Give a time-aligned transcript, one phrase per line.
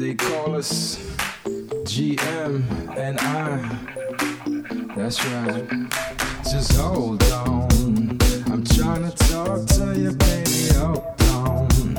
[0.00, 0.96] They call us
[1.84, 2.64] GM
[2.96, 3.58] and I.
[4.96, 5.68] That's right.
[6.42, 7.68] Just hold on.
[8.46, 10.72] I'm trying to talk to you, baby.
[10.72, 11.89] Hold on.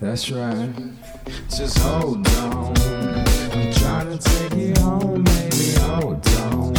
[0.00, 0.74] That's right.
[1.48, 2.76] Just hold on.
[2.76, 5.72] I'm trying to take you home, baby.
[5.80, 6.75] Hold on.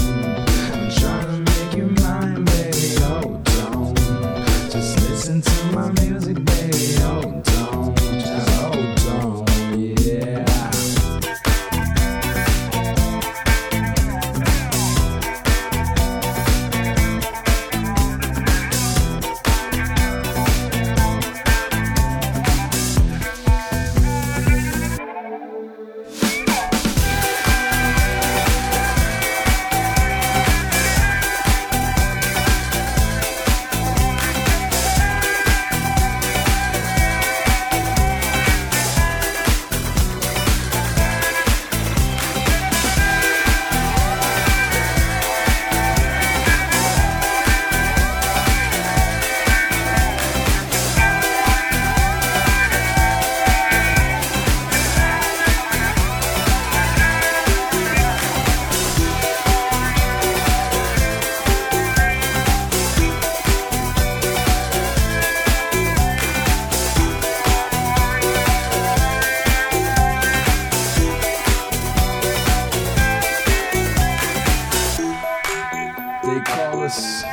[76.87, 77.23] Dallas,